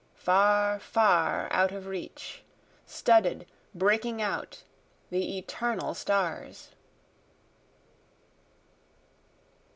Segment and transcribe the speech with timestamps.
[0.15, 2.41] far, far out of reach,
[2.87, 4.63] studded, breaking out,
[5.11, 6.71] the eternal stars.